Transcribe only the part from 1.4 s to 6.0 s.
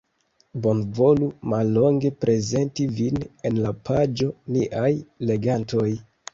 mallonge prezenti vin en la paĝo Niaj legantoj.